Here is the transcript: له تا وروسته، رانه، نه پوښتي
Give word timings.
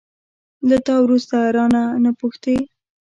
له 0.69 0.77
تا 0.87 0.95
وروسته، 1.03 1.35
رانه، 1.55 1.83
نه 2.03 2.11
پوښتي 2.19 2.55